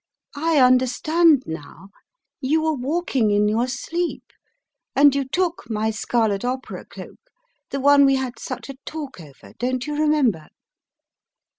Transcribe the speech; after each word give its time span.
I 0.35 0.59
understand 0.59 1.43
now, 1.45 1.89
you 2.39 2.63
were 2.63 2.73
walking 2.73 3.29
in 3.29 3.47
your 3.47 3.67
sleep, 3.67 4.33
and 4.95 5.13
you 5.13 5.23
took 5.25 5.69
my 5.69 5.91
scarlet 5.91 6.43
opera 6.43 6.85
cloak— 6.85 7.19
the 7.69 7.79
one 7.79 8.03
we 8.05 8.15
had 8.15 8.23
had 8.23 8.39
such 8.39 8.69
a 8.69 8.77
talk 8.83 9.21
over; 9.21 9.53
don't 9.59 9.85
you 9.85 9.93
remember? 9.95 10.47